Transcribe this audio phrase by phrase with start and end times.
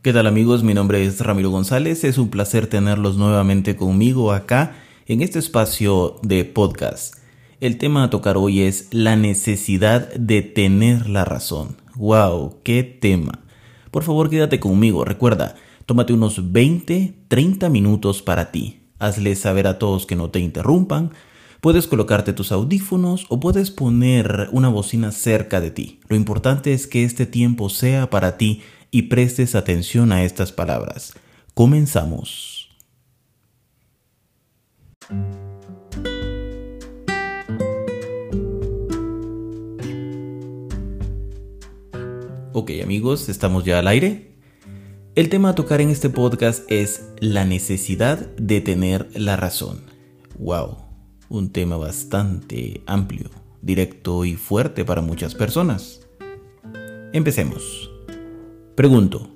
[0.00, 0.62] ¿Qué tal amigos?
[0.62, 2.04] Mi nombre es Ramiro González.
[2.04, 7.16] Es un placer tenerlos nuevamente conmigo acá en este espacio de podcast.
[7.58, 11.78] El tema a tocar hoy es la necesidad de tener la razón.
[11.96, 12.60] ¡Wow!
[12.62, 13.40] ¡Qué tema!
[13.90, 15.04] Por favor, quédate conmigo.
[15.04, 18.78] Recuerda, tómate unos 20, 30 minutos para ti.
[19.00, 21.10] Hazle saber a todos que no te interrumpan.
[21.60, 25.98] Puedes colocarte tus audífonos o puedes poner una bocina cerca de ti.
[26.08, 31.14] Lo importante es que este tiempo sea para ti y prestes atención a estas palabras.
[31.54, 32.70] Comenzamos.
[42.52, 44.28] Ok amigos, estamos ya al aire.
[45.14, 49.82] El tema a tocar en este podcast es la necesidad de tener la razón.
[50.38, 50.76] ¡Wow!
[51.28, 53.30] Un tema bastante amplio,
[53.62, 56.06] directo y fuerte para muchas personas.
[57.12, 57.87] Empecemos.
[58.78, 59.28] Pregunto,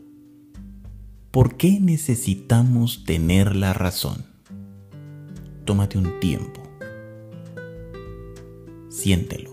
[1.33, 4.25] ¿por qué necesitamos tener la razón?
[5.65, 6.63] Tómate un tiempo.
[8.89, 9.51] Siéntelo.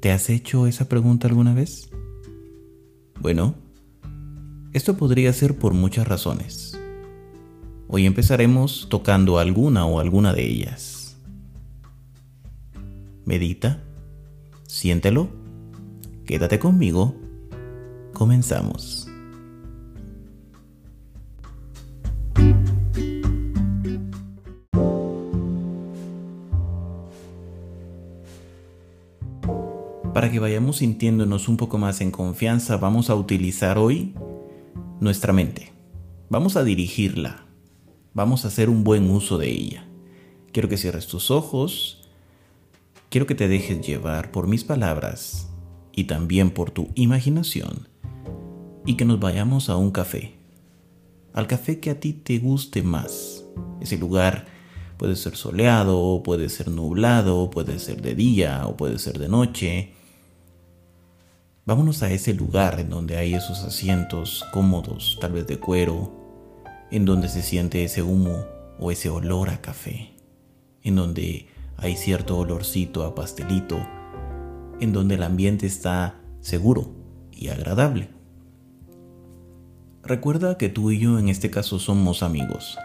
[0.00, 1.90] ¿Te has hecho esa pregunta alguna vez?
[3.20, 3.54] Bueno,
[4.72, 6.76] esto podría ser por muchas razones.
[7.86, 11.16] Hoy empezaremos tocando alguna o alguna de ellas.
[13.24, 13.80] Medita,
[14.66, 15.28] siéntelo,
[16.26, 17.29] quédate conmigo
[18.20, 19.08] Comenzamos.
[30.12, 34.14] Para que vayamos sintiéndonos un poco más en confianza, vamos a utilizar hoy
[35.00, 35.72] nuestra mente.
[36.28, 37.46] Vamos a dirigirla.
[38.12, 39.86] Vamos a hacer un buen uso de ella.
[40.52, 42.06] Quiero que cierres tus ojos.
[43.08, 45.48] Quiero que te dejes llevar por mis palabras
[45.92, 47.88] y también por tu imaginación
[48.90, 50.34] y que nos vayamos a un café.
[51.32, 53.44] Al café que a ti te guste más.
[53.80, 54.46] Ese lugar
[54.96, 59.92] puede ser soleado, puede ser nublado, puede ser de día o puede ser de noche.
[61.64, 66.12] Vámonos a ese lugar en donde hay esos asientos cómodos, tal vez de cuero,
[66.90, 68.44] en donde se siente ese humo
[68.80, 70.10] o ese olor a café,
[70.82, 71.46] en donde
[71.76, 73.78] hay cierto olorcito a pastelito,
[74.80, 76.90] en donde el ambiente está seguro
[77.30, 78.19] y agradable.
[80.10, 82.76] Recuerda que tú y yo en este caso somos amigos.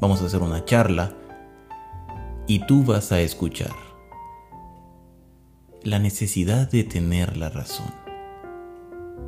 [0.00, 1.14] Vamos a hacer una charla
[2.46, 3.74] y tú vas a escuchar.
[5.82, 7.92] La necesidad de tener la razón.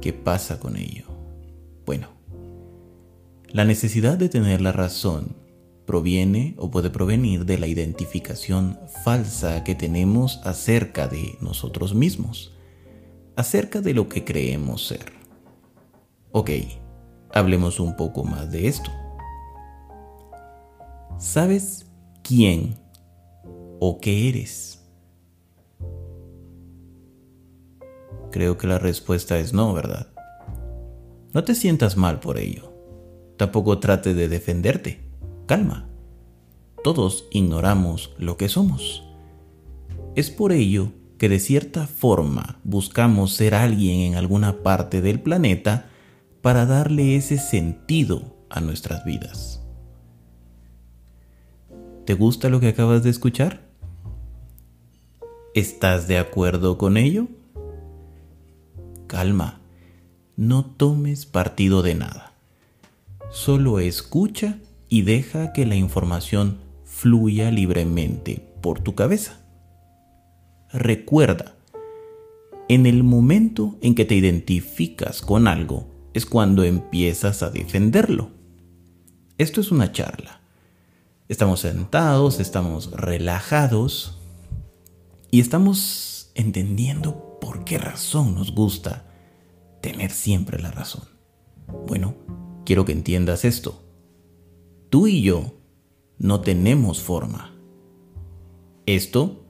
[0.00, 1.04] ¿Qué pasa con ello?
[1.84, 2.09] Bueno,
[3.48, 5.36] la necesidad de tener la razón
[5.84, 12.54] proviene o puede provenir de la identificación falsa que tenemos acerca de nosotros mismos,
[13.36, 15.12] acerca de lo que creemos ser.
[16.32, 16.50] Ok,
[17.34, 18.91] hablemos un poco más de esto.
[21.19, 21.91] ¿Sabes
[22.22, 22.77] quién
[23.81, 24.81] o qué eres?
[28.31, 30.09] Creo que la respuesta es no, ¿verdad?
[31.33, 32.72] No te sientas mal por ello.
[33.37, 35.01] Tampoco trate de defenderte.
[35.47, 35.89] Calma.
[36.84, 39.03] Todos ignoramos lo que somos.
[40.15, 45.91] Es por ello que de cierta forma buscamos ser alguien en alguna parte del planeta
[46.44, 49.62] para darle ese sentido a nuestras vidas.
[52.05, 53.62] ¿Te gusta lo que acabas de escuchar?
[55.54, 57.28] ¿Estás de acuerdo con ello?
[59.06, 59.59] Calma,
[60.37, 62.34] no tomes partido de nada.
[63.31, 64.59] Solo escucha
[64.91, 69.41] y deja que la información fluya libremente por tu cabeza.
[70.75, 71.54] Recuerda,
[72.69, 78.31] en el momento en que te identificas con algo, es cuando empiezas a defenderlo.
[79.37, 80.41] Esto es una charla.
[81.29, 84.19] Estamos sentados, estamos relajados
[85.31, 89.07] y estamos entendiendo por qué razón nos gusta
[89.81, 91.03] tener siempre la razón.
[91.87, 92.15] Bueno,
[92.65, 93.83] quiero que entiendas esto.
[94.91, 95.55] Tú y yo
[96.19, 97.53] no tenemos forma.
[98.87, 99.45] Esto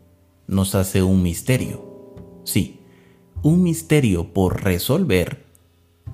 [0.46, 2.14] nos hace un misterio.
[2.44, 2.80] Sí,
[3.42, 5.44] un misterio por resolver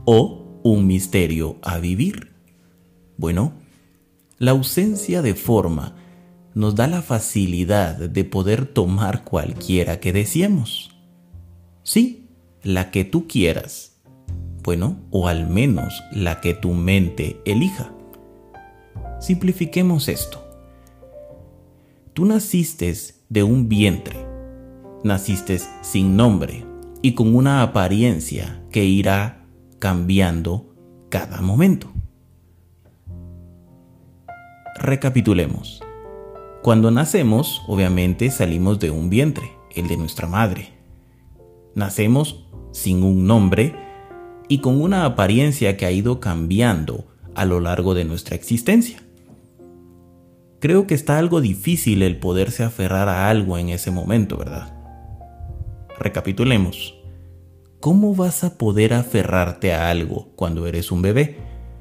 [0.05, 2.33] o un misterio a vivir?
[3.17, 3.53] Bueno,
[4.39, 5.95] la ausencia de forma
[6.55, 10.91] nos da la facilidad de poder tomar cualquiera que deseemos.
[11.83, 12.29] Sí,
[12.63, 14.01] la que tú quieras.
[14.63, 17.93] Bueno, o al menos la que tu mente elija.
[19.21, 20.47] Simplifiquemos esto.
[22.15, 22.95] Tú naciste
[23.29, 24.17] de un vientre,
[25.05, 26.65] naciste sin nombre
[27.03, 29.40] y con una apariencia que irá
[29.81, 30.73] cambiando
[31.09, 31.91] cada momento.
[34.77, 35.83] Recapitulemos.
[36.63, 40.75] Cuando nacemos, obviamente salimos de un vientre, el de nuestra madre.
[41.75, 43.75] Nacemos sin un nombre
[44.49, 49.03] y con una apariencia que ha ido cambiando a lo largo de nuestra existencia.
[50.61, 54.77] Creo que está algo difícil el poderse aferrar a algo en ese momento, ¿verdad?
[55.99, 57.00] Recapitulemos.
[57.81, 61.39] ¿Cómo vas a poder aferrarte a algo cuando eres un bebé?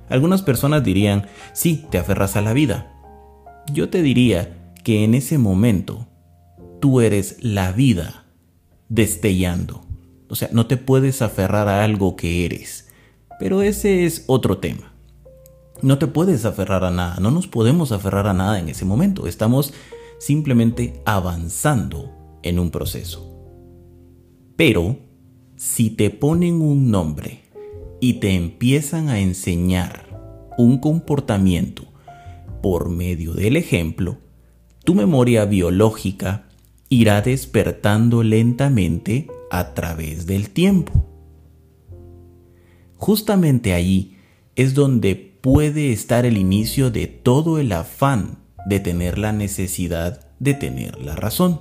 [0.07, 2.95] Algunas personas dirían, sí, te aferras a la vida.
[3.73, 6.07] Yo te diría que en ese momento
[6.79, 8.25] tú eres la vida
[8.87, 9.85] destellando.
[10.29, 12.87] O sea, no te puedes aferrar a algo que eres.
[13.37, 14.93] Pero ese es otro tema.
[15.81, 19.27] No te puedes aferrar a nada, no nos podemos aferrar a nada en ese momento.
[19.27, 19.73] Estamos
[20.17, 23.25] simplemente avanzando en un proceso.
[24.55, 25.08] Pero
[25.59, 27.41] si te ponen un nombre
[27.99, 31.83] y te empiezan a enseñar un comportamiento
[32.61, 34.19] por medio del ejemplo,
[34.85, 36.47] tu memoria biológica
[36.87, 41.05] irá despertando lentamente a través del tiempo.
[42.95, 44.15] Justamente allí
[44.55, 50.53] es donde puede estar el inicio de todo el afán de tener la necesidad de
[50.53, 51.59] tener la razón.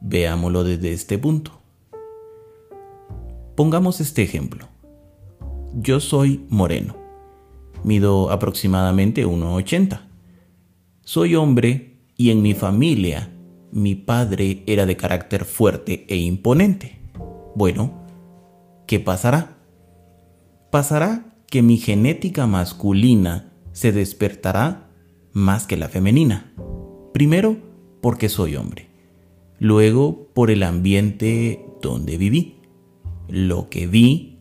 [0.00, 1.63] Veámoslo desde este punto.
[3.54, 4.66] Pongamos este ejemplo.
[5.74, 6.96] Yo soy moreno.
[7.84, 10.00] Mido aproximadamente 1,80.
[11.02, 13.30] Soy hombre y en mi familia
[13.70, 16.98] mi padre era de carácter fuerte e imponente.
[17.54, 17.92] Bueno,
[18.86, 19.56] ¿qué pasará?
[20.72, 24.90] Pasará que mi genética masculina se despertará
[25.32, 26.52] más que la femenina.
[27.12, 27.56] Primero,
[28.00, 28.88] porque soy hombre.
[29.60, 32.53] Luego, por el ambiente donde viví.
[33.28, 34.38] Lo que vi,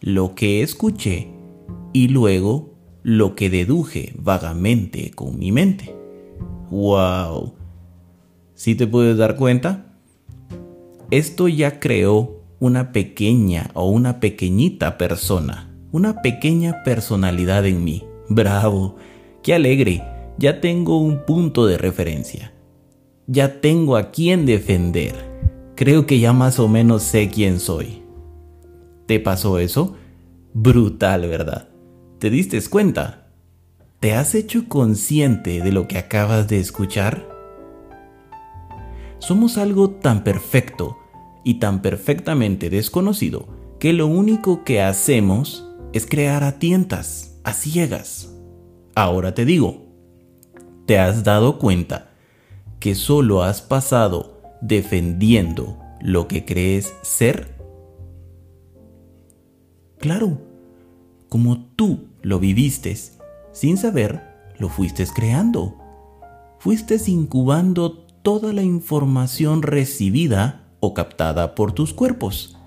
[0.00, 1.28] lo que escuché
[1.92, 5.94] y luego lo que deduje vagamente con mi mente.
[6.70, 7.54] ¡Wow!
[8.54, 9.94] Si te puedes dar cuenta,
[11.10, 18.04] esto ya creó una pequeña o una pequeñita persona, una pequeña personalidad en mí.
[18.28, 18.96] Bravo,
[19.42, 20.02] qué alegre,
[20.38, 22.52] ya tengo un punto de referencia.
[23.26, 25.14] Ya tengo a quién defender.
[25.74, 28.05] Creo que ya más o menos sé quién soy.
[29.06, 29.96] ¿Te pasó eso?
[30.52, 31.68] Brutal, ¿verdad?
[32.18, 33.28] ¿Te diste cuenta?
[34.00, 37.36] ¿Te has hecho consciente de lo que acabas de escuchar?
[39.18, 40.98] somos algo tan perfecto
[41.44, 43.48] y tan perfectamente desconocido
[43.80, 48.32] que lo único que hacemos es crear a tientas, a ciegas.
[48.94, 49.86] Ahora te digo,
[50.86, 52.12] ¿te has dado cuenta
[52.78, 57.55] que solo has pasado defendiendo lo que crees ser?
[59.98, 60.38] Claro,
[61.28, 62.96] como tú lo viviste,
[63.52, 64.22] sin saber,
[64.58, 65.76] lo fuiste creando.
[66.58, 72.58] Fuiste incubando toda la información recibida o captada por tus cuerpos.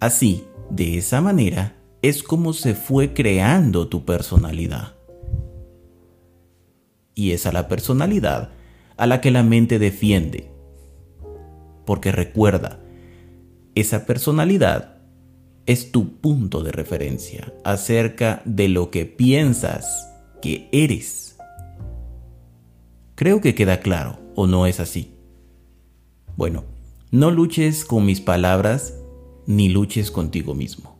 [0.00, 4.94] Así, de esa manera, es como se fue creando tu personalidad.
[7.14, 8.50] Y es a la personalidad
[8.96, 10.50] a la que la mente defiende.
[11.84, 12.80] Porque recuerda,
[13.74, 15.01] esa personalidad
[15.66, 20.08] es tu punto de referencia acerca de lo que piensas
[20.40, 21.36] que eres.
[23.14, 25.14] Creo que queda claro o no es así?
[26.36, 26.64] Bueno,
[27.10, 28.98] no luches con mis palabras
[29.46, 30.98] ni luches contigo mismo.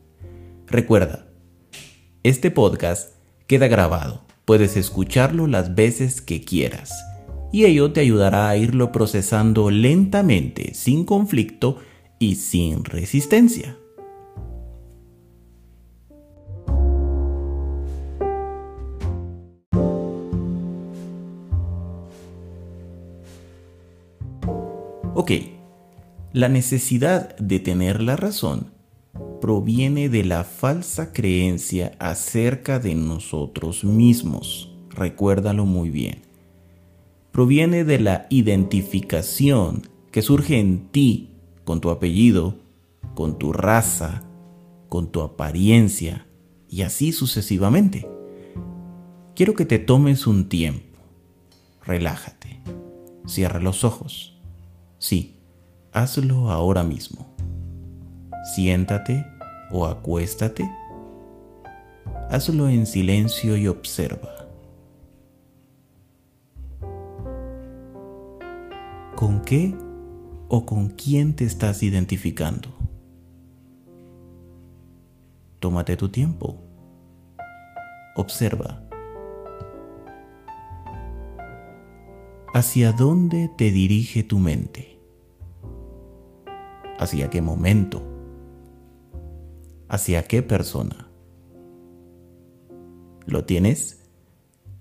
[0.66, 1.26] Recuerda,
[2.22, 3.14] este podcast
[3.46, 6.92] queda grabado, puedes escucharlo las veces que quieras
[7.52, 11.78] y ello te ayudará a irlo procesando lentamente, sin conflicto
[12.18, 13.76] y sin resistencia.
[25.22, 25.30] Ok,
[26.32, 28.72] la necesidad de tener la razón
[29.40, 34.74] proviene de la falsa creencia acerca de nosotros mismos.
[34.90, 36.22] Recuérdalo muy bien.
[37.30, 41.30] Proviene de la identificación que surge en ti
[41.62, 42.56] con tu apellido,
[43.14, 44.24] con tu raza,
[44.88, 46.26] con tu apariencia
[46.68, 48.08] y así sucesivamente.
[49.36, 50.98] Quiero que te tomes un tiempo.
[51.86, 52.60] Relájate.
[53.24, 54.32] Cierra los ojos
[55.02, 55.36] Sí,
[55.90, 57.26] hazlo ahora mismo.
[58.54, 59.26] Siéntate
[59.72, 60.70] o acuéstate.
[62.30, 64.30] Hazlo en silencio y observa.
[69.16, 69.74] ¿Con qué
[70.46, 72.68] o con quién te estás identificando?
[75.58, 76.62] Tómate tu tiempo.
[78.14, 78.84] observa.
[82.54, 84.91] ¿Hacia dónde te dirige tu mente?
[87.02, 88.00] ¿Hacia qué momento?
[89.88, 91.08] ¿Hacia qué persona?
[93.26, 94.08] ¿Lo tienes?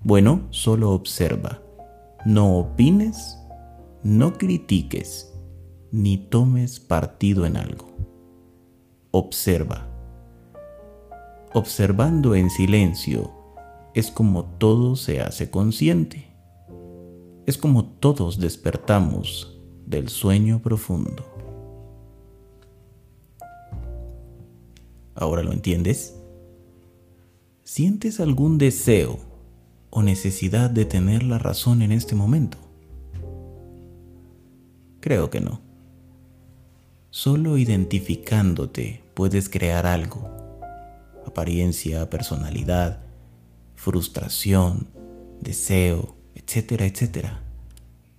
[0.03, 1.63] Bueno, solo observa.
[2.23, 3.39] No opines,
[4.03, 5.33] no critiques,
[5.91, 7.87] ni tomes partido en algo.
[9.09, 9.87] Observa.
[11.55, 13.31] Observando en silencio
[13.95, 16.27] es como todo se hace consciente.
[17.47, 21.30] Es como todos despertamos del sueño profundo.
[25.21, 26.15] ¿Ahora lo entiendes?
[27.63, 29.19] ¿Sientes algún deseo
[29.91, 32.57] o necesidad de tener la razón en este momento?
[34.99, 35.61] Creo que no.
[37.11, 40.27] Solo identificándote puedes crear algo.
[41.27, 43.03] Apariencia, personalidad,
[43.75, 44.87] frustración,
[45.39, 47.43] deseo, etcétera, etcétera.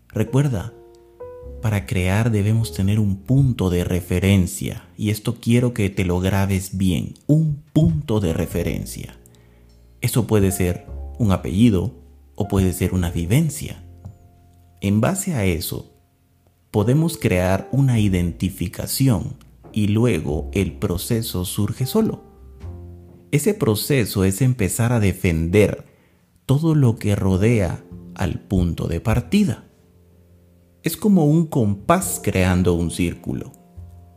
[0.06, 0.73] Recuerda,
[1.62, 6.76] para crear debemos tener un punto de referencia y esto quiero que te lo grabes
[6.76, 9.16] bien, un punto de referencia.
[10.02, 10.87] Eso puede ser
[11.19, 11.95] un apellido
[12.35, 13.83] o puede ser una vivencia.
[14.81, 15.95] En base a eso,
[16.71, 19.37] podemos crear una identificación
[19.73, 22.25] y luego el proceso surge solo.
[23.31, 25.87] Ese proceso es empezar a defender
[26.45, 29.64] todo lo que rodea al punto de partida.
[30.83, 33.53] Es como un compás creando un círculo.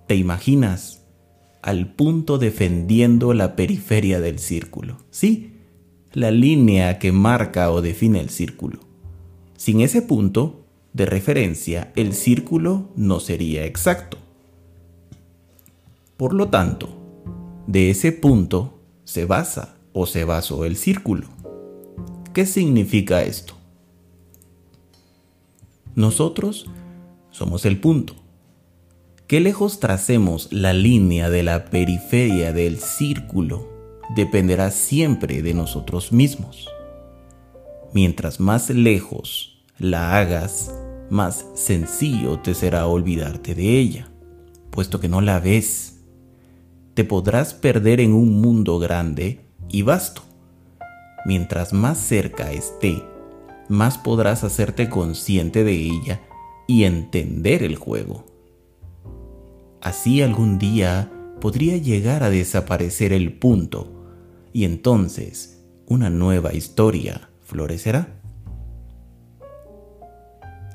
[0.07, 1.03] ¿Te imaginas?
[1.61, 4.97] Al punto defendiendo la periferia del círculo.
[5.11, 5.57] Sí,
[6.11, 8.79] la línea que marca o define el círculo.
[9.57, 14.17] Sin ese punto de referencia, el círculo no sería exacto.
[16.17, 16.89] Por lo tanto,
[17.67, 21.27] de ese punto se basa o se basó el círculo.
[22.33, 23.54] ¿Qué significa esto?
[25.95, 26.65] Nosotros
[27.31, 28.15] somos el punto.
[29.27, 33.69] Qué lejos tracemos la línea de la periferia del círculo
[34.13, 36.67] dependerá siempre de nosotros mismos.
[37.93, 40.75] Mientras más lejos la hagas,
[41.09, 44.11] más sencillo te será olvidarte de ella,
[44.71, 46.01] puesto que no la ves.
[46.93, 50.23] Te podrás perder en un mundo grande y vasto.
[51.25, 53.01] Mientras más cerca esté,
[53.69, 56.21] más podrás hacerte consciente de ella
[56.67, 58.25] y entender el juego.
[59.81, 63.91] Así algún día podría llegar a desaparecer el punto
[64.51, 68.19] y entonces una nueva historia florecerá.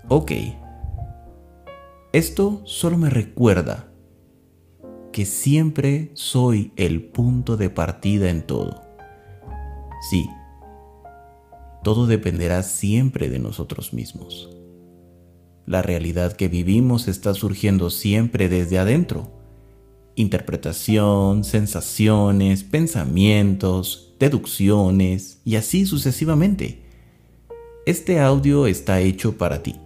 [0.09, 0.33] Ok,
[2.13, 3.93] esto solo me recuerda
[5.13, 8.83] que siempre soy el punto de partida en todo.
[10.09, 10.29] Sí,
[11.83, 14.51] todo dependerá siempre de nosotros mismos.
[15.67, 19.41] La realidad que vivimos está surgiendo siempre desde adentro
[20.21, 26.83] interpretación, sensaciones, pensamientos, deducciones y así sucesivamente.
[27.87, 29.77] Este audio está hecho para ti,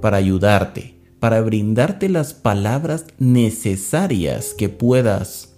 [0.00, 5.54] para ayudarte, para brindarte las palabras necesarias que puedas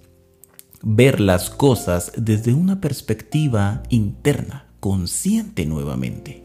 [0.83, 6.43] ver las cosas desde una perspectiva interna, consciente nuevamente.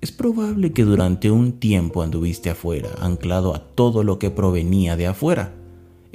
[0.00, 5.06] Es probable que durante un tiempo anduviste afuera, anclado a todo lo que provenía de
[5.06, 5.52] afuera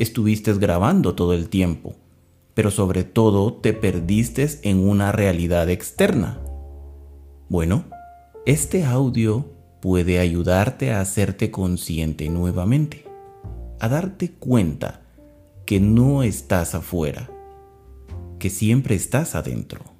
[0.01, 1.95] estuviste grabando todo el tiempo,
[2.53, 6.39] pero sobre todo te perdiste en una realidad externa.
[7.49, 7.85] Bueno,
[8.45, 9.45] este audio
[9.79, 13.05] puede ayudarte a hacerte consciente nuevamente,
[13.79, 15.01] a darte cuenta
[15.65, 17.29] que no estás afuera,
[18.39, 19.90] que siempre estás adentro.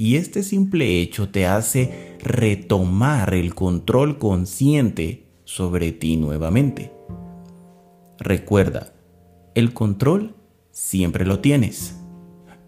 [0.00, 6.90] Y este simple hecho te hace retomar el control consciente sobre ti nuevamente.
[8.18, 8.94] Recuerda,
[9.54, 10.34] el control
[10.70, 11.96] siempre lo tienes,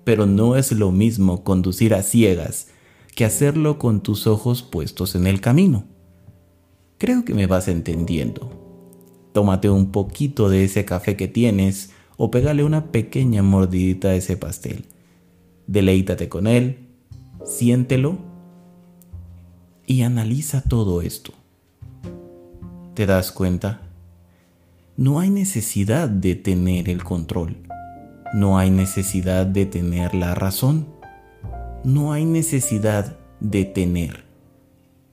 [0.04, 2.68] pero no es lo mismo conducir a ciegas
[3.16, 5.86] que hacerlo con tus ojos puestos en el camino.
[6.98, 8.50] Creo que me vas entendiendo.
[9.32, 14.36] Tómate un poquito de ese café que tienes o pégale una pequeña mordidita a ese
[14.36, 14.84] pastel.
[15.66, 16.91] Deleítate con él,
[17.44, 18.18] siéntelo
[19.86, 21.32] y analiza todo esto.
[22.94, 23.80] ¿Te das cuenta?
[24.96, 27.56] no hay necesidad de tener el control,
[28.34, 30.86] no hay necesidad de tener la razón,
[31.82, 34.24] no hay necesidad de tener.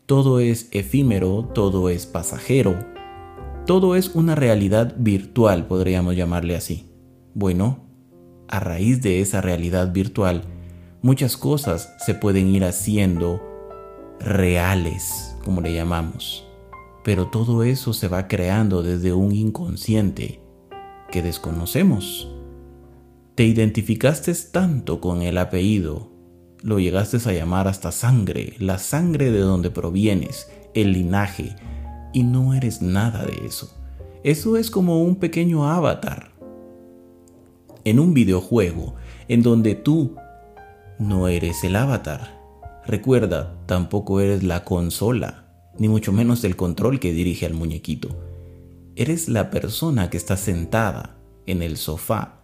[0.06, 2.76] Todo es efímero, todo es pasajero,
[3.66, 6.86] todo es una realidad virtual, podríamos llamarle así.
[7.34, 7.80] Bueno,
[8.48, 10.44] a raíz de esa realidad virtual,
[11.02, 13.42] Muchas cosas se pueden ir haciendo
[14.20, 16.46] reales, como le llamamos.
[17.06, 20.42] Pero todo eso se va creando desde un inconsciente
[21.10, 22.30] que desconocemos.
[23.36, 26.12] Te identificaste tanto con el apellido,
[26.62, 31.56] lo llegaste a llamar hasta sangre, la sangre de donde provienes, el linaje,
[32.12, 33.74] y no eres nada de eso.
[34.26, 36.34] Eso es como un pequeño avatar
[37.86, 38.96] en un videojuego
[39.30, 40.16] en donde tú
[41.00, 42.38] no eres el avatar.
[42.86, 45.46] Recuerda, tampoco eres la consola,
[45.78, 48.10] ni mucho menos el control que dirige al muñequito.
[48.96, 52.44] Eres la persona que está sentada en el sofá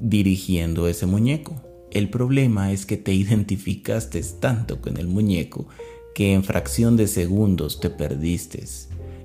[0.00, 1.62] dirigiendo ese muñeco.
[1.90, 5.68] El problema es que te identificaste tanto con el muñeco
[6.14, 8.64] que en fracción de segundos te perdiste.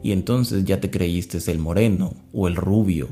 [0.03, 3.07] Y entonces ya te creíste el moreno o el rubio.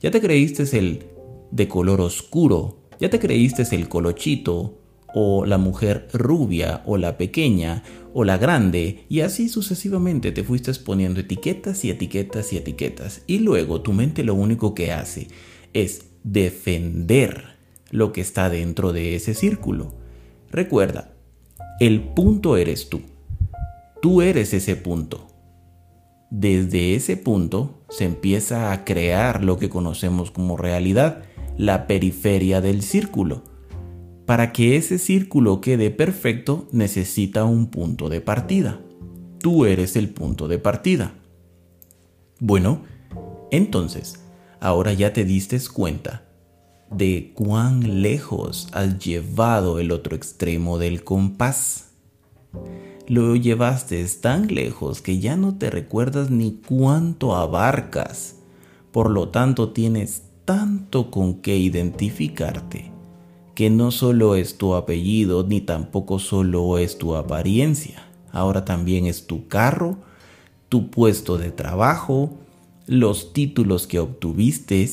[0.00, 1.06] Ya te creíste el
[1.50, 2.83] de color oscuro.
[3.04, 4.78] Ya te creíste el colochito
[5.12, 7.82] o la mujer rubia o la pequeña
[8.14, 13.40] o la grande y así sucesivamente te fuiste poniendo etiquetas y etiquetas y etiquetas y
[13.40, 15.28] luego tu mente lo único que hace
[15.74, 17.58] es defender
[17.90, 19.92] lo que está dentro de ese círculo.
[20.50, 21.12] Recuerda,
[21.80, 23.02] el punto eres tú.
[24.00, 25.28] Tú eres ese punto.
[26.30, 31.22] Desde ese punto se empieza a crear lo que conocemos como realidad,
[31.56, 33.42] la periferia del círculo.
[34.26, 38.80] Para que ese círculo quede perfecto necesita un punto de partida.
[39.38, 41.14] Tú eres el punto de partida.
[42.40, 42.82] Bueno,
[43.50, 44.20] entonces,
[44.60, 46.24] ahora ya te diste cuenta
[46.90, 51.90] de cuán lejos has llevado el otro extremo del compás.
[53.06, 58.36] Lo llevaste tan lejos que ya no te recuerdas ni cuánto abarcas.
[58.92, 62.90] Por lo tanto, tienes tanto con qué identificarte,
[63.54, 68.06] que no solo es tu apellido ni tampoco solo es tu apariencia.
[68.32, 69.98] Ahora también es tu carro,
[70.68, 72.32] tu puesto de trabajo,
[72.86, 74.88] los títulos que obtuviste,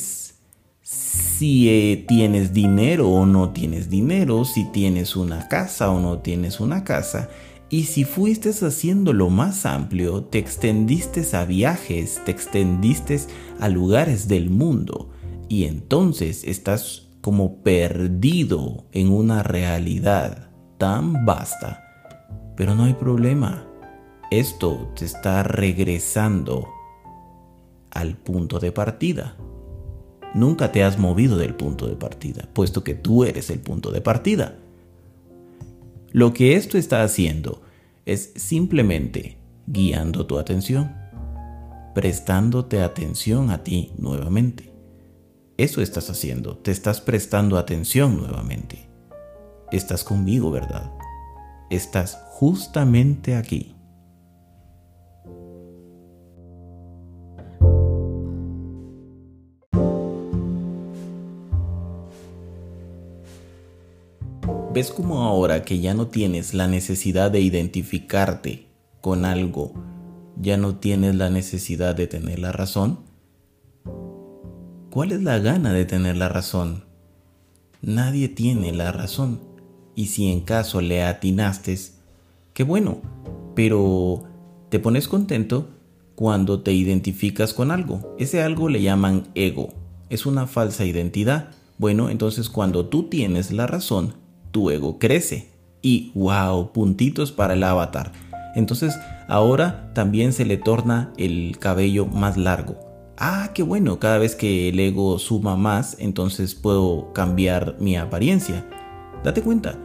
[0.84, 6.60] si eh, tienes dinero o no tienes dinero, si tienes una casa o no tienes
[6.60, 7.30] una casa.
[7.70, 13.20] Y si fuiste haciendo lo más amplio, te extendiste a viajes, te extendiste
[13.60, 15.11] a lugares del mundo.
[15.52, 21.84] Y entonces estás como perdido en una realidad tan vasta.
[22.56, 23.68] Pero no hay problema.
[24.32, 26.70] Esto te está regresando
[27.90, 29.36] al punto de partida.
[30.34, 34.00] Nunca te has movido del punto de partida, puesto que tú eres el punto de
[34.00, 34.56] partida.
[36.14, 37.62] Lo que esto está haciendo
[38.06, 39.38] es simplemente
[39.68, 40.96] guiando tu atención,
[41.94, 44.71] prestándote atención a ti nuevamente.
[45.62, 48.90] Eso estás haciendo, te estás prestando atención nuevamente.
[49.72, 50.92] Estás conmigo, ¿verdad?
[51.70, 53.76] Estás justamente aquí.
[64.74, 68.66] ¿Ves como ahora que ya no tienes la necesidad de identificarte
[69.00, 69.74] con algo,
[70.38, 73.11] ya no tienes la necesidad de tener la razón?
[74.92, 76.84] ¿Cuál es la gana de tener la razón?
[77.82, 79.40] Nadie tiene la razón.
[79.96, 81.80] Y si en caso le atinaste,
[82.54, 82.98] qué bueno,
[83.56, 84.26] pero
[84.68, 85.70] te pones contento
[86.16, 88.14] cuando te identificas con algo.
[88.20, 89.70] Ese algo le llaman ego.
[90.10, 91.52] Es una falsa identidad.
[91.78, 94.16] Bueno, entonces cuando tú tienes la razón,
[94.52, 95.52] tu ego crece.
[95.82, 98.12] Y wow, puntitos para el avatar.
[98.56, 98.94] Entonces
[99.30, 102.91] ahora también se le torna el cabello más largo.
[103.24, 108.68] Ah, qué bueno, cada vez que el ego suma más, entonces puedo cambiar mi apariencia.
[109.24, 109.78] Date cuenta,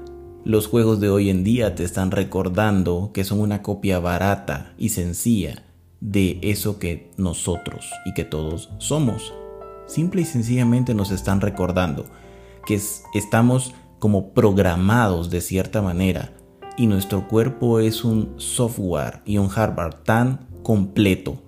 [0.43, 4.89] los juegos de hoy en día te están recordando que son una copia barata y
[4.89, 5.65] sencilla
[6.01, 9.35] de eso que nosotros y que todos somos.
[9.85, 12.07] Simple y sencillamente nos están recordando
[12.65, 12.81] que
[13.13, 16.33] estamos como programados de cierta manera
[16.79, 21.43] y nuestro cuerpo es un software y un hardware tan completo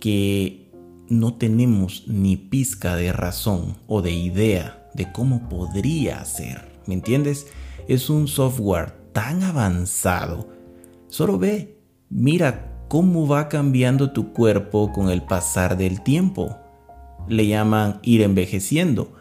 [0.00, 0.63] que
[1.08, 6.72] no tenemos ni pizca de razón o de idea de cómo podría ser.
[6.86, 7.46] ¿Me entiendes?
[7.88, 10.48] Es un software tan avanzado.
[11.08, 11.78] Solo ve,
[12.10, 16.56] mira cómo va cambiando tu cuerpo con el pasar del tiempo.
[17.28, 19.12] Le llaman ir envejeciendo.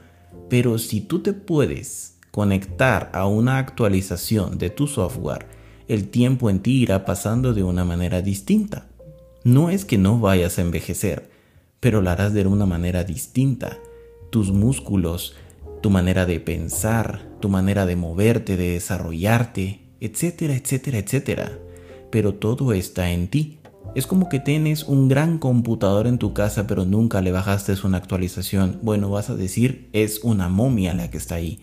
[0.49, 5.47] Pero si tú te puedes conectar a una actualización de tu software,
[5.87, 8.87] el tiempo en ti irá pasando de una manera distinta.
[9.43, 11.29] No es que no vayas a envejecer,
[11.83, 13.77] pero lo harás de una manera distinta.
[14.31, 15.35] Tus músculos
[15.81, 21.59] tu manera de pensar, tu manera de moverte, de desarrollarte, etcétera, etcétera, etcétera.
[22.09, 23.59] Pero todo está en ti.
[23.95, 27.97] Es como que tienes un gran computador en tu casa pero nunca le bajaste una
[27.97, 28.79] actualización.
[28.81, 31.59] Bueno, vas a decir es una momia la que está ahí.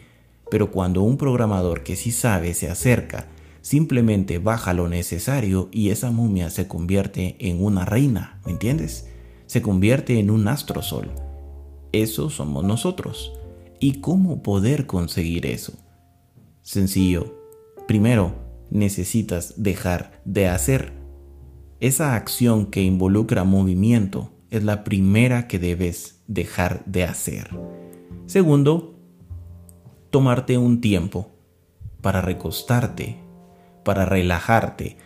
[0.51, 3.29] Pero cuando un programador que sí sabe se acerca,
[3.63, 9.10] simplemente baja lo necesario y esa momia se convierte en una reina, ¿me entiendes?
[9.51, 11.11] Se convierte en un astrosol.
[11.91, 13.33] Eso somos nosotros.
[13.81, 15.73] ¿Y cómo poder conseguir eso?
[16.63, 17.35] Sencillo.
[17.89, 18.33] Primero,
[18.71, 20.93] necesitas dejar de hacer.
[21.81, 27.51] Esa acción que involucra movimiento es la primera que debes dejar de hacer.
[28.27, 28.95] Segundo,
[30.11, 31.27] tomarte un tiempo
[32.03, 33.17] para recostarte,
[33.83, 34.97] para relajarte.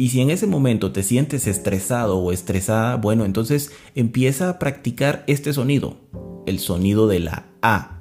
[0.00, 5.24] Y si en ese momento te sientes estresado o estresada, bueno, entonces empieza a practicar
[5.26, 5.98] este sonido,
[6.46, 7.98] el sonido de la A.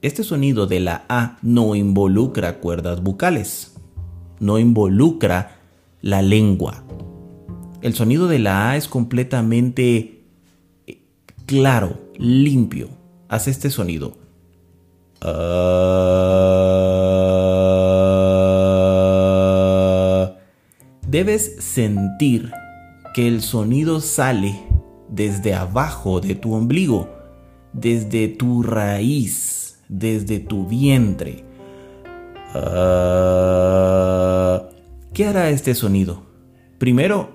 [0.00, 3.74] Este sonido de la A no involucra cuerdas bucales,
[4.40, 5.58] no involucra
[6.00, 6.84] la lengua.
[7.82, 10.22] El sonido de la A es completamente
[10.86, 11.02] eh,
[11.44, 12.88] claro, limpio.
[13.28, 14.16] Haz este sonido.
[21.16, 22.52] Debes sentir
[23.14, 24.54] que el sonido sale
[25.08, 27.08] desde abajo de tu ombligo,
[27.72, 31.42] desde tu raíz, desde tu vientre.
[35.14, 36.20] ¿Qué hará este sonido?
[36.76, 37.30] Primero,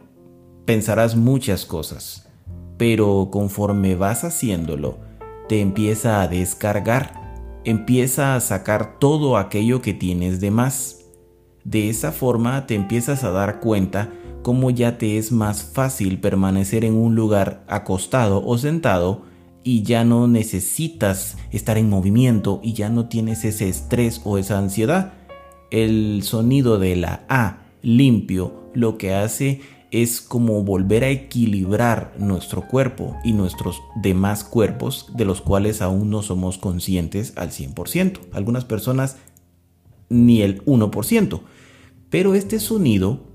[0.65, 2.29] pensarás muchas cosas,
[2.77, 4.99] pero conforme vas haciéndolo,
[5.49, 7.19] te empieza a descargar
[7.63, 11.00] empieza a sacar todo aquello que tienes de más.
[11.63, 14.09] De esa forma te empiezas a dar cuenta
[14.41, 19.23] cómo ya te es más fácil permanecer en un lugar acostado o sentado
[19.63, 24.57] y ya no necesitas estar en movimiento y ya no tienes ese estrés o esa
[24.57, 25.13] ansiedad.
[25.69, 32.67] El sonido de la A limpio lo que hace es como volver a equilibrar nuestro
[32.67, 38.19] cuerpo y nuestros demás cuerpos de los cuales aún no somos conscientes al 100%.
[38.31, 39.17] Algunas personas
[40.11, 41.41] ni el 1%.
[42.09, 43.25] Pero este sonido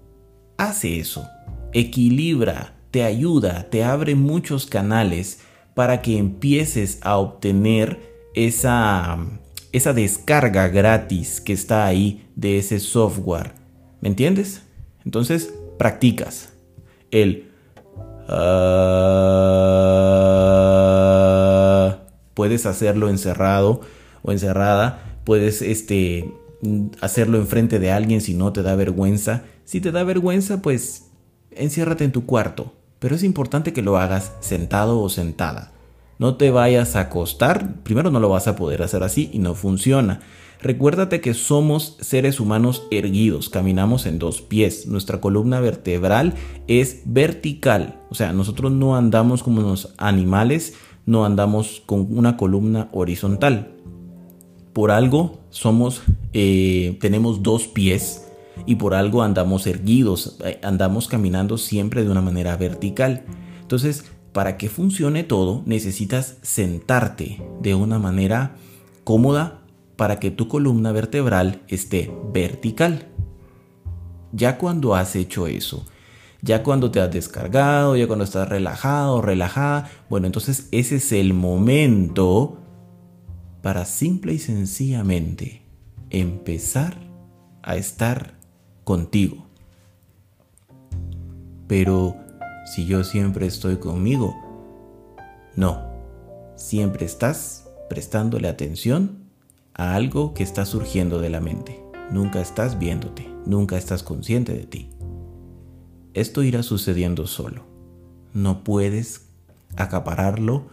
[0.58, 1.26] hace eso,
[1.72, 5.40] equilibra, te ayuda, te abre muchos canales
[5.74, 9.18] para que empieces a obtener esa,
[9.72, 13.52] esa descarga gratis que está ahí de ese software.
[14.00, 14.62] ¿Me entiendes?
[15.04, 16.50] Entonces, practicas.
[17.10, 17.50] El
[18.28, 18.76] ah,
[22.34, 23.80] puedes hacerlo encerrado
[24.22, 26.32] o encerrada, puedes este
[27.00, 29.44] hacerlo enfrente de alguien si no te da vergüenza.
[29.64, 31.10] Si te da vergüenza, pues
[31.50, 35.72] enciérrate en tu cuarto, pero es importante que lo hagas sentado o sentada.
[36.18, 39.54] No te vayas a acostar, primero no lo vas a poder hacer así y no
[39.54, 40.20] funciona.
[40.62, 46.34] Recuérdate que somos seres humanos erguidos, caminamos en dos pies, nuestra columna vertebral
[46.66, 50.72] es vertical, o sea, nosotros no andamos como los animales,
[51.04, 53.75] no andamos con una columna horizontal.
[54.76, 56.02] Por algo somos,
[56.34, 58.26] eh, tenemos dos pies
[58.66, 63.24] y por algo andamos erguidos, eh, andamos caminando siempre de una manera vertical.
[63.62, 68.56] Entonces, para que funcione todo, necesitas sentarte de una manera
[69.02, 69.62] cómoda
[69.96, 73.08] para que tu columna vertebral esté vertical.
[74.32, 75.86] Ya cuando has hecho eso,
[76.42, 81.32] ya cuando te has descargado, ya cuando estás relajado, relajada, bueno, entonces ese es el
[81.32, 82.58] momento
[83.66, 85.60] para simple y sencillamente
[86.10, 86.96] empezar
[87.64, 88.38] a estar
[88.84, 89.44] contigo.
[91.66, 92.14] Pero
[92.72, 94.36] si yo siempre estoy conmigo,
[95.56, 95.82] no,
[96.54, 99.24] siempre estás prestándole atención
[99.74, 101.82] a algo que está surgiendo de la mente.
[102.12, 104.90] Nunca estás viéndote, nunca estás consciente de ti.
[106.14, 107.64] Esto irá sucediendo solo.
[108.32, 109.26] No puedes
[109.74, 110.68] acapararlo,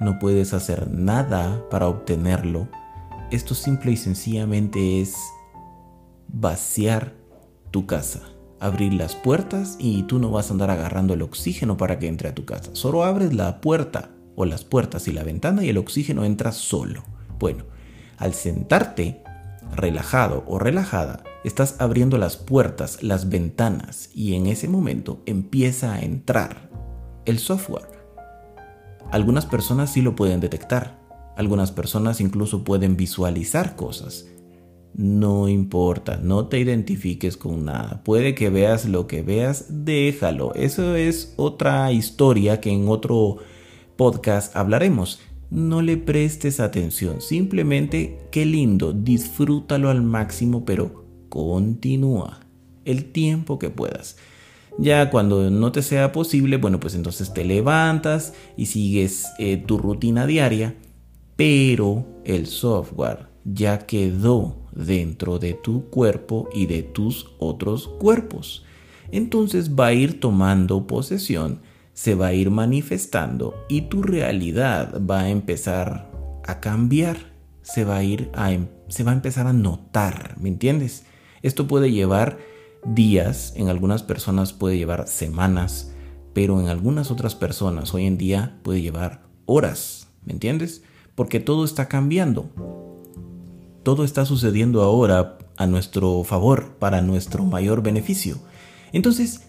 [0.00, 2.68] no puedes hacer nada para obtenerlo.
[3.30, 5.16] Esto simple y sencillamente es
[6.28, 7.14] vaciar
[7.70, 8.20] tu casa,
[8.60, 12.28] abrir las puertas y tú no vas a andar agarrando el oxígeno para que entre
[12.28, 12.70] a tu casa.
[12.74, 17.02] Solo abres la puerta o las puertas y la ventana y el oxígeno entra solo.
[17.38, 17.64] Bueno,
[18.18, 19.22] al sentarte
[19.74, 26.00] relajado o relajada, estás abriendo las puertas, las ventanas y en ese momento empieza a
[26.00, 26.70] entrar
[27.26, 27.97] el software.
[29.10, 30.98] Algunas personas sí lo pueden detectar,
[31.36, 34.26] algunas personas incluso pueden visualizar cosas.
[34.94, 38.02] No importa, no te identifiques con nada.
[38.04, 40.52] Puede que veas lo que veas, déjalo.
[40.54, 43.38] Eso es otra historia que en otro
[43.96, 45.20] podcast hablaremos.
[45.50, 47.22] no le prestes atención.
[47.22, 52.40] Simplemente, qué lindo, disfrútalo al máximo, pero continúa
[52.84, 54.16] el tiempo que puedas.
[54.78, 59.76] Ya cuando no te sea posible, bueno, pues entonces te levantas y sigues eh, tu
[59.76, 60.76] rutina diaria,
[61.34, 68.64] pero el software ya quedó dentro de tu cuerpo y de tus otros cuerpos.
[69.10, 71.60] Entonces va a ir tomando posesión,
[71.92, 76.08] se va a ir manifestando y tu realidad va a empezar
[76.46, 77.16] a cambiar,
[77.62, 81.04] se va a ir a, em, se va a empezar a notar, ¿me entiendes?
[81.42, 82.38] Esto puede llevar
[82.84, 85.92] días, en algunas personas puede llevar semanas,
[86.32, 90.82] pero en algunas otras personas hoy en día puede llevar horas, ¿me entiendes?
[91.14, 92.50] Porque todo está cambiando.
[93.82, 98.38] Todo está sucediendo ahora a nuestro favor, para nuestro mayor beneficio.
[98.92, 99.42] Entonces,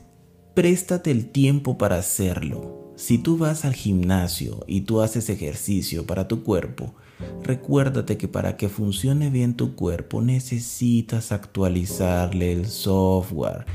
[0.55, 2.93] préstate el tiempo para hacerlo.
[2.95, 6.95] Si tú vas al gimnasio y tú haces ejercicio para tu cuerpo,
[7.43, 13.65] Recuérdate que para que funcione bien tu cuerpo necesitas actualizarle el software.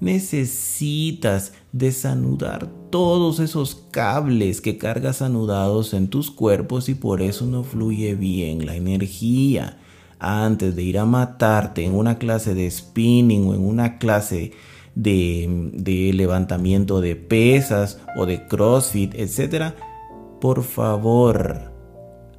[0.00, 7.64] Necesitas desanudar todos esos cables que cargas anudados en tus cuerpos y por eso no
[7.64, 9.78] fluye bien la energía.
[10.18, 14.52] Antes de ir a matarte en una clase de spinning o en una clase
[14.94, 19.74] de, levantamiento de pesas o de CrossFit, etc.,
[20.40, 21.73] por favor,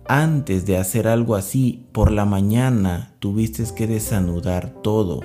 [0.08, 5.22] antes de hacer algo así por la mañana tuviste que desanudar todo.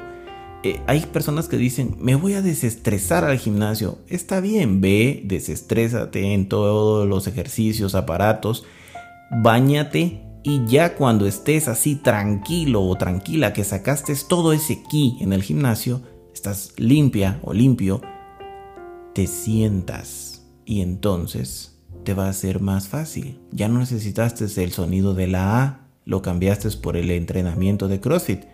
[0.62, 3.98] Eh, hay personas que dicen, me voy a desestresar al gimnasio.
[4.08, 8.64] Está bien, ve, desestrésate en todos los ejercicios, aparatos,
[9.42, 15.32] bañate y ya cuando estés así tranquilo o tranquila que sacaste todo ese ki en
[15.32, 16.02] el gimnasio,
[16.34, 18.00] estás limpia o limpio,
[19.14, 21.69] te sientas y entonces
[22.04, 23.40] te va a ser más fácil.
[23.52, 28.44] Ya no necesitaste el sonido de la A, lo cambiaste por el entrenamiento de CrossFit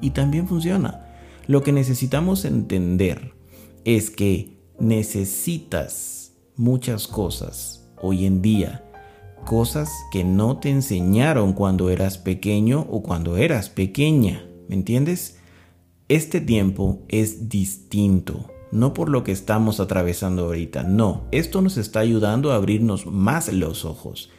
[0.00, 1.06] y también funciona.
[1.46, 3.32] Lo que necesitamos entender
[3.84, 8.84] es que necesitas muchas cosas hoy en día,
[9.44, 15.38] cosas que no te enseñaron cuando eras pequeño o cuando eras pequeña, ¿me entiendes?
[16.08, 22.00] Este tiempo es distinto no por lo que estamos atravesando ahorita, no, esto nos está
[22.00, 24.30] ayudando a abrirnos más los ojos,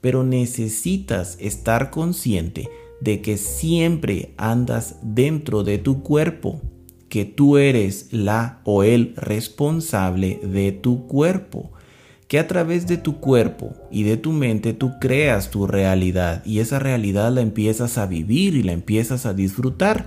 [0.00, 2.68] pero necesitas estar consciente
[3.00, 6.60] de que siempre andas dentro de tu cuerpo,
[7.08, 11.72] que tú eres la o el responsable de tu cuerpo,
[12.28, 16.58] que a través de tu cuerpo y de tu mente tú creas tu realidad y
[16.58, 20.06] esa realidad la empiezas a vivir y la empiezas a disfrutar.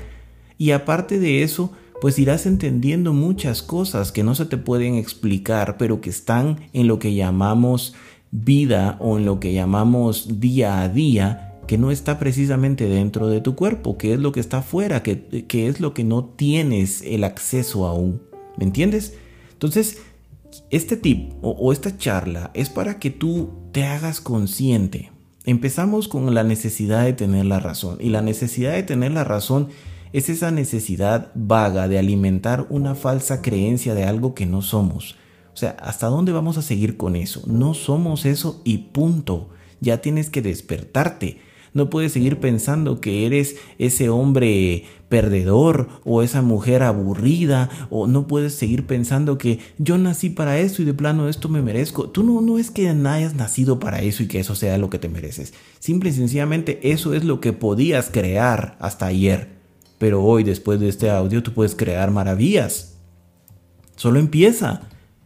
[0.58, 1.72] Y aparte de eso,
[2.02, 6.88] pues irás entendiendo muchas cosas que no se te pueden explicar, pero que están en
[6.88, 7.94] lo que llamamos
[8.32, 13.42] vida o en lo que llamamos día a día, que no está precisamente dentro de
[13.42, 17.24] tu cuerpo, que es lo que está afuera, que, es lo que no tienes el
[17.24, 18.22] acceso aún.
[18.58, 19.14] ¿Me entiendes?
[19.54, 20.02] Entonces,
[20.72, 25.12] este tip o, o esta charla es para que tú te hagas consciente.
[25.46, 29.70] Empezamos con la necesidad de tener la razón y la necesidad de tener la razón
[30.14, 35.16] es esa necesidad vaga de alimentar una falsa creencia de algo que no somos.
[35.54, 37.44] O sea, ¿hasta dónde vamos a seguir con eso?
[37.46, 39.50] No somos eso y punto.
[39.82, 41.38] Ya tienes que despertarte.
[41.74, 48.26] No puedes seguir pensando que eres ese hombre perdedor o esa mujer aburrida o no
[48.26, 52.10] puedes seguir pensando que yo nací para eso y de plano esto me merezco.
[52.10, 55.00] Tú no, no es que hayas nacido para eso y que eso sea lo que
[55.00, 55.54] te mereces.
[55.80, 59.59] Simple y sencillamente eso es lo que podías crear hasta ayer.
[60.00, 62.98] Pero hoy, después de este audio, tú puedes crear maravillas.
[63.96, 64.82] Solo empieza.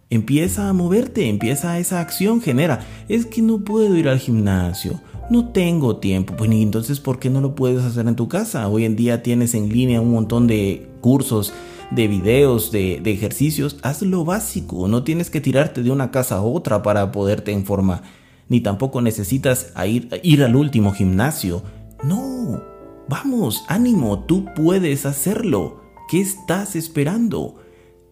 [0.09, 2.85] Empieza a moverte, empieza esa acción, genera.
[3.07, 6.35] Es que no puedo ir al gimnasio, no tengo tiempo.
[6.35, 8.67] Pues entonces, ¿por qué no lo puedes hacer en tu casa?
[8.67, 11.51] Hoy en día tienes en línea un montón de cursos,
[11.89, 13.77] de videos, de, ejercicios.
[13.81, 18.03] Haz lo básico, no tienes que tirarte de una casa a otra para poderte informar.
[18.49, 19.73] Ni tampoco necesitas
[20.21, 21.63] ir al último gimnasio.
[22.03, 22.61] No,
[23.09, 25.81] Vamos, ánimo, tú puedes hacerlo.
[26.09, 27.55] ¿Qué estás esperando?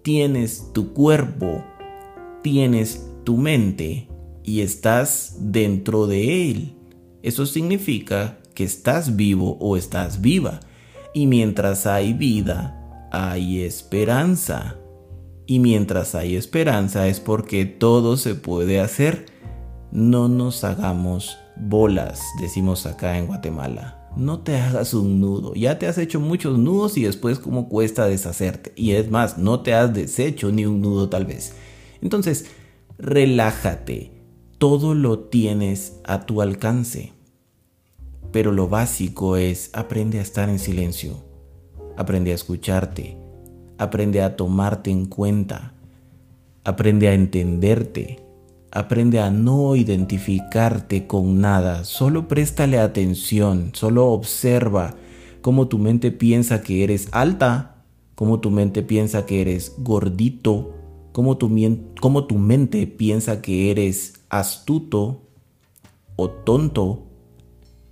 [0.02, 1.64] Tienes tu cuerpo,
[2.42, 4.10] tienes tu mente
[4.44, 6.76] y estás dentro de él.
[7.24, 10.60] Eso significa que estás vivo o estás viva.
[11.14, 14.78] Y mientras hay vida, hay esperanza.
[15.46, 19.26] Y mientras hay esperanza es porque todo se puede hacer.
[19.92, 25.54] No nos hagamos bolas, decimos acá en Guatemala no te hagas un nudo.
[25.54, 28.74] Ya te has hecho muchos nudos y después cómo cuesta deshacerte.
[28.76, 31.54] Y es más, no te has deshecho ni un nudo tal vez.
[32.02, 32.46] Entonces,
[32.98, 34.12] relájate.
[34.58, 37.14] todo lo tienes a tu alcance.
[38.32, 41.18] Pero lo básico es aprende a estar en silencio,
[41.98, 43.18] aprende a escucharte,
[43.80, 45.74] aprende a tomarte en cuenta,
[46.64, 48.24] aprende a entenderte,
[48.72, 54.96] aprende a no identificarte con nada, solo préstale atención, solo observa
[55.42, 57.84] cómo tu mente piensa que eres alta,
[58.16, 60.74] cómo tu mente piensa que eres gordito,
[61.12, 65.28] cómo tu, mente piensa que eres astuto
[66.16, 67.08] o tonto.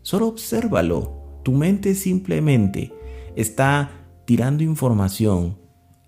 [0.02, 1.42] Solo obsérvalo.
[1.44, 2.94] Tu mente simplemente
[3.36, 3.92] está
[4.26, 5.58] tirando información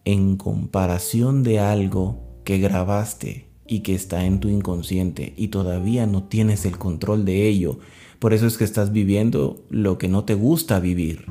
[0.05, 6.25] en comparación de algo que grabaste y que está en tu inconsciente y todavía no
[6.25, 7.79] tienes el control de ello.
[8.19, 11.23] Por eso es que estás viviendo lo que no te gusta vivir.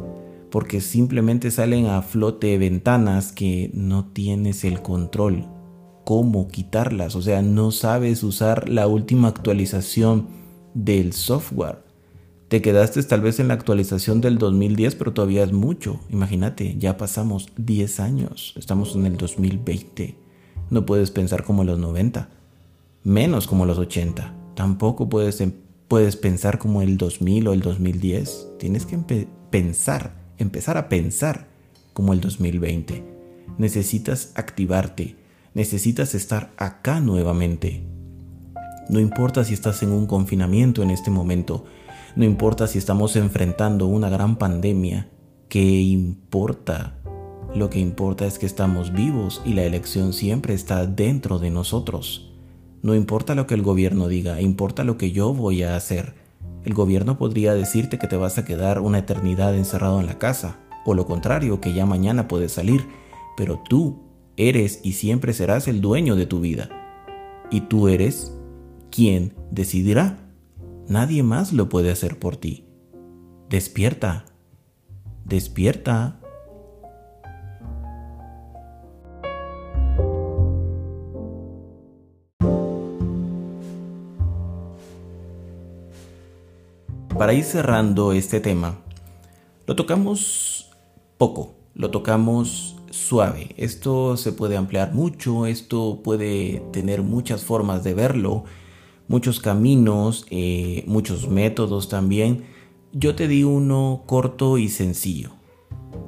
[0.50, 5.48] Porque simplemente salen a flote ventanas que no tienes el control.
[6.06, 7.14] ¿Cómo quitarlas?
[7.14, 10.28] O sea, no sabes usar la última actualización
[10.72, 11.84] del software.
[12.48, 16.00] Te quedaste tal vez en la actualización del 2010, pero todavía es mucho.
[16.08, 18.54] Imagínate, ya pasamos 10 años.
[18.56, 20.29] Estamos en el 2020.
[20.70, 22.28] No puedes pensar como los 90,
[23.02, 24.34] menos como los 80.
[24.54, 25.52] Tampoco puedes, em,
[25.88, 28.48] puedes pensar como el 2000 o el 2010.
[28.58, 28.98] Tienes que
[29.50, 31.48] pensar, empezar a pensar
[31.92, 33.04] como el 2020.
[33.58, 35.16] Necesitas activarte,
[35.54, 37.82] necesitas estar acá nuevamente.
[38.88, 41.64] No importa si estás en un confinamiento en este momento,
[42.16, 45.08] no importa si estamos enfrentando una gran pandemia,
[45.48, 46.99] ¿qué importa?
[47.54, 52.30] Lo que importa es que estamos vivos y la elección siempre está dentro de nosotros.
[52.82, 56.14] No importa lo que el gobierno diga, importa lo que yo voy a hacer.
[56.64, 60.60] El gobierno podría decirte que te vas a quedar una eternidad encerrado en la casa,
[60.86, 62.86] o lo contrario, que ya mañana puedes salir,
[63.36, 63.98] pero tú
[64.36, 66.68] eres y siempre serás el dueño de tu vida.
[67.50, 68.32] Y tú eres
[68.90, 70.18] quien decidirá.
[70.88, 72.64] Nadie más lo puede hacer por ti.
[73.48, 74.24] Despierta.
[75.24, 76.19] Despierta.
[87.20, 88.78] Para ir cerrando este tema,
[89.66, 90.70] lo tocamos
[91.18, 93.54] poco, lo tocamos suave.
[93.58, 98.44] Esto se puede ampliar mucho, esto puede tener muchas formas de verlo
[99.06, 102.44] muchos caminos, eh, muchos métodos también.
[102.94, 105.32] Yo te di uno corto y sencillo.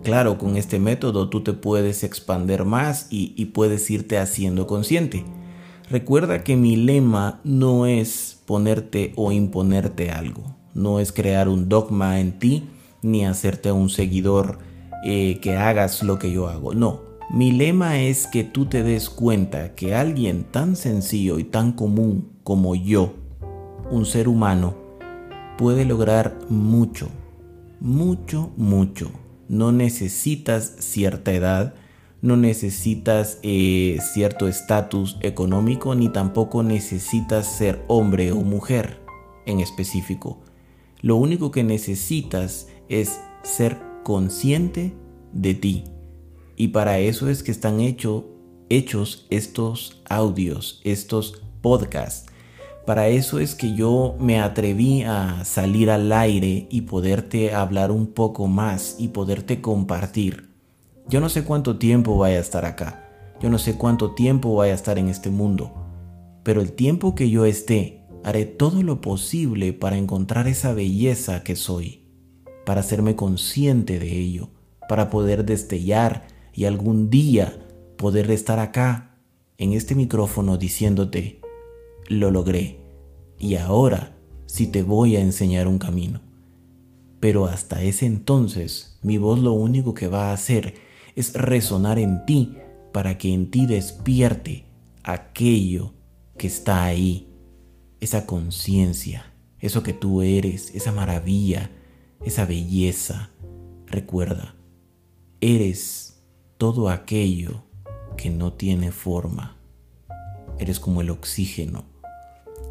[0.02, 5.26] Claro, con este método tú te puedes expander más y, y puedes irte haciendo consciente.
[5.90, 12.20] Recuerda que mi lema no es ponerte o imponerte algo, no es crear un dogma
[12.20, 12.64] en ti
[13.02, 14.58] ni hacerte un seguidor
[15.04, 16.74] eh, que hagas lo que yo hago.
[16.74, 21.72] No, mi lema es que tú te des cuenta que alguien tan sencillo y tan
[21.72, 23.14] común como yo,
[23.90, 24.74] un ser humano,
[25.56, 27.08] puede lograr mucho,
[27.80, 29.10] mucho, mucho.
[29.48, 31.74] No necesitas cierta edad,
[32.20, 39.00] no necesitas eh, cierto estatus económico, ni tampoco necesitas ser hombre o mujer
[39.46, 40.41] en específico.
[41.02, 44.94] Lo único que necesitas es ser consciente
[45.32, 45.84] de ti.
[46.56, 48.28] Y para eso es que están hecho,
[48.68, 52.26] hechos estos audios, estos podcasts,
[52.86, 58.08] para eso es que yo me atreví a salir al aire y poderte hablar un
[58.08, 60.50] poco más y poderte compartir.
[61.08, 63.08] Yo no sé cuánto tiempo vaya a estar acá,
[63.40, 65.72] yo no sé cuánto tiempo vaya a estar en este mundo,
[66.42, 71.56] pero el tiempo que yo esté, haré todo lo posible para encontrar esa belleza que
[71.56, 72.02] soy,
[72.64, 74.50] para hacerme consciente de ello,
[74.88, 79.16] para poder destellar y algún día poder estar acá,
[79.58, 81.40] en este micrófono, diciéndote,
[82.08, 82.80] lo logré.
[83.38, 86.20] Y ahora sí te voy a enseñar un camino.
[87.20, 90.74] Pero hasta ese entonces, mi voz lo único que va a hacer
[91.14, 92.56] es resonar en ti
[92.92, 94.64] para que en ti despierte
[95.04, 95.92] aquello
[96.36, 97.31] que está ahí,
[98.02, 101.70] esa conciencia, eso que tú eres, esa maravilla,
[102.24, 103.30] esa belleza.
[103.86, 104.56] Recuerda,
[105.40, 106.20] eres
[106.58, 107.62] todo aquello
[108.16, 109.56] que no tiene forma.
[110.58, 111.84] Eres como el oxígeno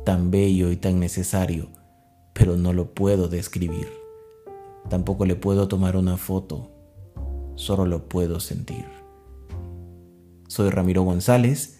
[0.03, 1.69] tan bello y tan necesario,
[2.33, 3.87] pero no lo puedo describir.
[4.89, 6.71] Tampoco le puedo tomar una foto,
[7.55, 8.83] solo lo puedo sentir.
[10.49, 11.79] Soy Ramiro González,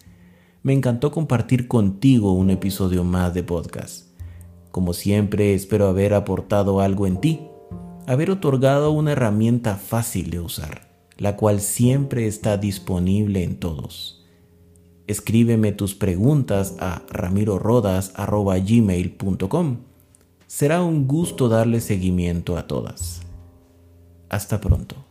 [0.63, 4.07] me encantó compartir contigo un episodio más de podcast.
[4.71, 7.41] Como siempre, espero haber aportado algo en ti,
[8.07, 10.87] haber otorgado una herramienta fácil de usar,
[11.17, 14.21] la cual siempre está disponible en todos
[15.11, 19.77] escríbeme tus preguntas a ramirorodas.gmail.com.
[20.47, 23.21] Será un gusto darle seguimiento a todas.
[24.29, 25.10] Hasta pronto.